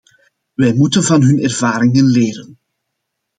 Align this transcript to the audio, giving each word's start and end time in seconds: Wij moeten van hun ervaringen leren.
Wij 0.53 0.73
moeten 0.73 1.03
van 1.03 1.21
hun 1.21 1.43
ervaringen 1.43 2.05
leren. 2.05 2.57